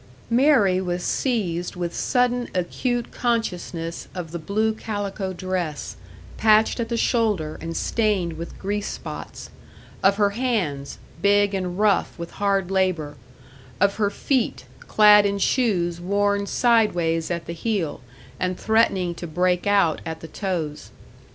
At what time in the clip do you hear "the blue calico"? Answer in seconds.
4.31-5.31